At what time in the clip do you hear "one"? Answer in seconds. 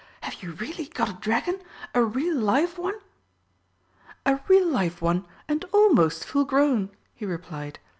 2.79-2.95, 4.99-5.27